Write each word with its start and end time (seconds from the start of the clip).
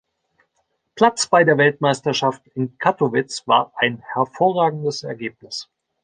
Platz 0.95 1.27
bei 1.27 1.43
der 1.43 1.59
Weltmeisterschaft 1.59 2.47
in 2.55 2.75
Kattowitz 2.79 3.43
war 3.47 3.71
ein 3.75 3.99
hervorragendes 4.01 5.03
Ergebnis. 5.03 5.69